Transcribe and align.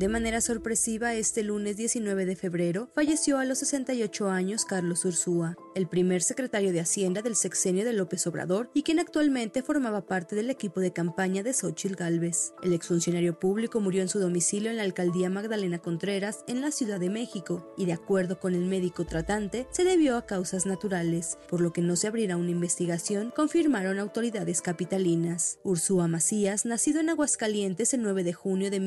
De 0.00 0.08
manera 0.08 0.40
sorpresiva, 0.40 1.12
este 1.12 1.42
lunes 1.42 1.76
19 1.76 2.24
de 2.24 2.34
febrero 2.34 2.88
falleció 2.94 3.36
a 3.36 3.44
los 3.44 3.58
68 3.58 4.30
años 4.30 4.64
Carlos 4.64 5.04
Ursúa, 5.04 5.58
el 5.74 5.88
primer 5.88 6.22
secretario 6.22 6.72
de 6.72 6.80
Hacienda 6.80 7.20
del 7.20 7.36
sexenio 7.36 7.84
de 7.84 7.92
López 7.92 8.26
Obrador 8.26 8.70
y 8.72 8.82
quien 8.82 8.98
actualmente 8.98 9.62
formaba 9.62 10.06
parte 10.06 10.34
del 10.34 10.48
equipo 10.48 10.80
de 10.80 10.94
campaña 10.94 11.42
de 11.42 11.52
Xochitl 11.52 11.96
Gálvez. 11.96 12.54
El 12.62 12.72
exfuncionario 12.72 13.38
público 13.38 13.78
murió 13.80 14.00
en 14.00 14.08
su 14.08 14.18
domicilio 14.18 14.70
en 14.70 14.78
la 14.78 14.84
alcaldía 14.84 15.28
Magdalena 15.28 15.80
Contreras, 15.80 16.44
en 16.48 16.62
la 16.62 16.70
Ciudad 16.70 16.98
de 16.98 17.10
México, 17.10 17.74
y 17.76 17.84
de 17.84 17.92
acuerdo 17.92 18.40
con 18.40 18.54
el 18.54 18.64
médico 18.64 19.04
tratante, 19.04 19.66
se 19.70 19.84
debió 19.84 20.16
a 20.16 20.24
causas 20.24 20.64
naturales, 20.64 21.36
por 21.46 21.60
lo 21.60 21.74
que 21.74 21.82
no 21.82 21.94
se 21.96 22.06
abrirá 22.06 22.38
una 22.38 22.52
investigación, 22.52 23.34
confirmaron 23.36 23.98
autoridades 23.98 24.62
capitalinas. 24.62 25.58
Ursúa 25.62 26.08
Macías, 26.08 26.64
nacido 26.64 27.00
en 27.00 27.10
Aguascalientes 27.10 27.92
el 27.92 28.00
9 28.00 28.24
de 28.24 28.32
junio 28.32 28.70
de 28.70 28.80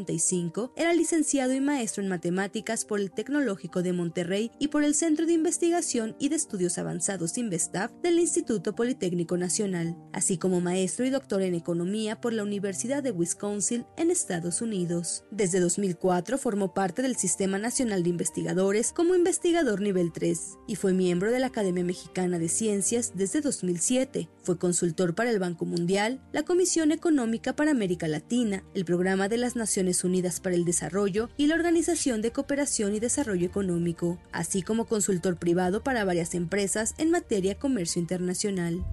1955, 0.00 0.72
era 0.76 0.92
licenciado 0.92 1.52
y 1.54 1.60
maestro 1.60 2.02
en 2.02 2.08
matemáticas 2.08 2.84
por 2.84 3.00
el 3.00 3.10
Tecnológico 3.10 3.82
de 3.82 3.92
Monterrey 3.92 4.50
y 4.58 4.68
por 4.68 4.84
el 4.84 4.94
Centro 4.94 5.26
de 5.26 5.32
Investigación 5.32 6.16
y 6.18 6.28
de 6.28 6.36
Estudios 6.36 6.78
Avanzados 6.78 7.38
Investav 7.38 7.90
del 8.02 8.18
Instituto 8.18 8.74
Politécnico 8.74 9.36
Nacional, 9.36 9.96
así 10.12 10.38
como 10.38 10.60
maestro 10.60 11.04
y 11.04 11.10
doctor 11.10 11.42
en 11.42 11.54
economía 11.54 12.20
por 12.20 12.32
la 12.32 12.42
Universidad 12.42 13.02
de 13.02 13.12
Wisconsin 13.12 13.86
en 13.96 14.10
Estados 14.10 14.62
Unidos. 14.62 15.24
Desde 15.30 15.60
2004 15.60 16.38
formó 16.38 16.74
parte 16.74 17.02
del 17.02 17.16
Sistema 17.16 17.58
Nacional 17.58 18.02
de 18.02 18.10
Investigadores 18.10 18.92
como 18.92 19.14
investigador 19.14 19.80
nivel 19.80 20.12
3 20.12 20.58
y 20.66 20.76
fue 20.76 20.92
miembro 20.92 21.30
de 21.30 21.38
la 21.38 21.46
Academia 21.46 21.84
Mexicana 21.84 22.38
de 22.38 22.48
Ciencias 22.48 23.12
desde 23.14 23.40
2007. 23.40 24.28
Fue 24.42 24.58
consultor 24.58 25.14
para 25.14 25.30
el 25.30 25.38
Banco 25.38 25.64
Mundial, 25.64 26.22
la 26.32 26.44
Comisión 26.44 26.92
Económica 26.92 27.54
para 27.54 27.70
América 27.70 28.08
Latina, 28.08 28.64
el 28.74 28.84
Programa 28.84 29.28
de 29.28 29.36
las 29.36 29.56
Naciones 29.56 29.89
Unidas 30.04 30.40
para 30.40 30.54
el 30.54 30.64
Desarrollo 30.64 31.28
y 31.36 31.46
la 31.46 31.54
Organización 31.54 32.22
de 32.22 32.32
Cooperación 32.32 32.94
y 32.94 33.00
Desarrollo 33.00 33.46
Económico, 33.46 34.18
así 34.32 34.62
como 34.62 34.86
consultor 34.86 35.36
privado 35.36 35.82
para 35.82 36.04
varias 36.04 36.34
empresas 36.34 36.94
en 36.98 37.10
materia 37.10 37.54
de 37.54 37.58
comercio 37.58 38.00
internacional. 38.00 38.84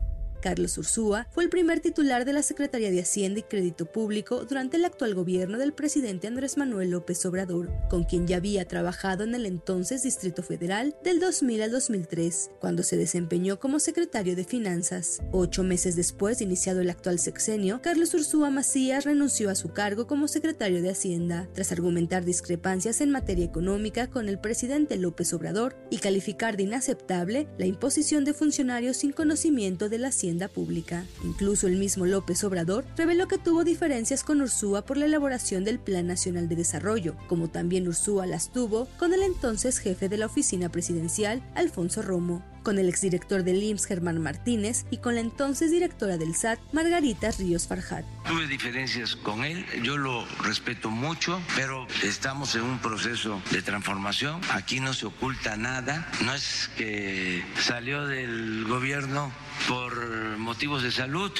Carlos 0.47 0.77
Ursúa 0.77 1.27
fue 1.31 1.43
el 1.43 1.49
primer 1.49 1.81
titular 1.81 2.23
de 2.23 2.31
la 2.31 2.41
Secretaría 2.41 2.89
de 2.89 3.01
Hacienda 3.01 3.41
y 3.41 3.43
Crédito 3.43 3.85
Público 3.85 4.45
durante 4.45 4.77
el 4.77 4.85
actual 4.85 5.13
gobierno 5.13 5.57
del 5.57 5.73
presidente 5.73 6.25
Andrés 6.25 6.55
Manuel 6.55 6.91
López 6.91 7.25
Obrador, 7.25 7.69
con 7.89 8.05
quien 8.05 8.27
ya 8.27 8.37
había 8.37 8.65
trabajado 8.65 9.25
en 9.25 9.35
el 9.35 9.45
entonces 9.45 10.03
Distrito 10.03 10.43
Federal 10.43 10.95
del 11.03 11.19
2000 11.19 11.63
al 11.63 11.71
2003, 11.71 12.51
cuando 12.61 12.83
se 12.83 12.95
desempeñó 12.95 13.59
como 13.59 13.81
secretario 13.81 14.37
de 14.37 14.45
Finanzas. 14.45 15.19
Ocho 15.33 15.63
meses 15.63 15.97
después 15.97 16.37
de 16.37 16.45
iniciado 16.45 16.79
el 16.79 16.91
actual 16.91 17.19
sexenio, 17.19 17.81
Carlos 17.83 18.13
Ursúa 18.13 18.49
Macías 18.49 19.03
renunció 19.03 19.49
a 19.49 19.55
su 19.55 19.73
cargo 19.73 20.07
como 20.07 20.29
secretario 20.29 20.81
de 20.81 20.91
Hacienda, 20.91 21.49
tras 21.51 21.73
argumentar 21.73 22.23
discrepancias 22.23 23.01
en 23.01 23.11
materia 23.11 23.43
económica 23.43 24.07
con 24.07 24.29
el 24.29 24.39
presidente 24.39 24.95
López 24.95 25.33
Obrador 25.33 25.75
y 25.89 25.97
calificar 25.97 26.55
de 26.55 26.63
inaceptable 26.63 27.49
la 27.57 27.65
imposición 27.65 28.23
de 28.23 28.33
funcionarios 28.33 28.95
sin 28.95 29.11
conocimiento 29.11 29.89
de 29.89 29.97
la 29.97 30.13
Hacienda 30.37 30.47
pública. 30.49 31.03
Incluso 31.23 31.65
el 31.65 31.77
mismo 31.77 32.05
López 32.05 32.43
Obrador 32.43 32.85
reveló 32.95 33.27
que 33.27 33.39
tuvo 33.39 33.63
diferencias 33.63 34.23
con 34.23 34.41
Ursúa 34.41 34.83
por 34.83 34.97
la 34.97 35.05
elaboración 35.05 35.63
del 35.63 35.79
Plan 35.79 36.05
Nacional 36.05 36.47
de 36.47 36.55
Desarrollo, 36.55 37.15
como 37.27 37.47
también 37.47 37.87
Ursúa 37.87 38.27
las 38.27 38.51
tuvo 38.51 38.87
con 38.99 39.13
el 39.13 39.23
entonces 39.23 39.79
jefe 39.79 40.09
de 40.09 40.17
la 40.17 40.27
oficina 40.27 40.69
presidencial, 40.69 41.41
Alfonso 41.55 42.03
Romo 42.03 42.43
con 42.67 42.79
el 42.79 42.89
exdirector 42.89 43.45
del 43.45 43.63
IMSS 43.63 43.85
Germán 43.85 44.21
Martínez 44.21 44.85
y 44.91 44.97
con 44.97 45.15
la 45.15 45.21
entonces 45.21 45.71
directora 45.71 46.17
del 46.17 46.35
SAT 46.35 46.59
Margarita 46.73 47.31
Ríos 47.31 47.65
Farjat. 47.65 48.03
Tuve 48.27 48.45
diferencias 48.45 49.15
con 49.15 49.45
él, 49.45 49.65
yo 49.83 49.95
lo 49.95 50.25
respeto 50.43 50.89
mucho, 50.89 51.41
pero 51.55 51.87
estamos 52.03 52.55
en 52.55 52.63
un 52.63 52.79
proceso 52.79 53.41
de 53.51 53.61
transformación, 53.61 54.41
aquí 54.51 54.81
no 54.81 54.93
se 54.93 55.05
oculta 55.05 55.55
nada, 55.55 56.11
no 56.25 56.33
es 56.33 56.69
que 56.75 57.41
salió 57.57 58.05
del 58.05 58.65
gobierno 58.67 59.31
por 59.67 60.37
motivos 60.37 60.81
de 60.81 60.91
salud. 60.91 61.31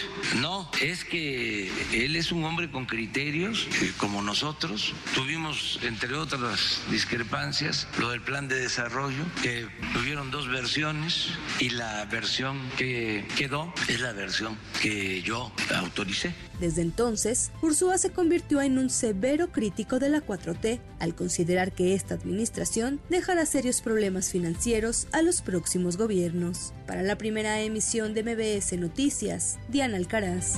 No, 0.41 0.69
es 0.81 1.05
que 1.05 1.71
él 1.93 2.15
es 2.15 2.31
un 2.31 2.43
hombre 2.43 2.69
con 2.69 2.85
criterios, 2.85 3.67
como 3.97 4.21
nosotros. 4.21 4.93
Tuvimos, 5.15 5.79
entre 5.83 6.13
otras 6.15 6.81
discrepancias, 6.91 7.87
lo 7.99 8.09
del 8.09 8.21
plan 8.21 8.47
de 8.47 8.59
desarrollo, 8.59 9.23
que 9.41 9.67
tuvieron 9.93 10.29
dos 10.31 10.47
versiones 10.47 11.29
y 11.59 11.69
la 11.69 12.05
versión 12.05 12.59
que 12.77 13.25
quedó 13.35 13.73
es 13.87 13.99
la 14.01 14.11
versión 14.11 14.57
que 14.81 15.21
yo 15.21 15.51
autoricé. 15.75 16.33
Desde 16.59 16.81
entonces, 16.81 17.51
Ursúa 17.61 17.97
se 17.97 18.11
convirtió 18.11 18.61
en 18.61 18.77
un 18.77 18.89
severo 18.89 19.51
crítico 19.51 19.99
de 19.99 20.09
la 20.09 20.25
4T 20.25 20.79
al 20.99 21.15
considerar 21.15 21.71
que 21.71 21.93
esta 21.93 22.15
administración 22.15 22.99
dejará 23.09 23.45
serios 23.45 23.81
problemas 23.81 24.31
financieros 24.31 25.07
a 25.11 25.21
los 25.21 25.41
próximos 25.41 25.97
gobiernos. 25.97 26.73
Para 26.87 27.03
la 27.03 27.17
primera 27.17 27.61
emisión 27.61 28.13
de 28.13 28.23
MBS 28.23 28.77
Noticias, 28.77 29.59
Diana 29.69 29.97
Alcaraz. 29.97 30.55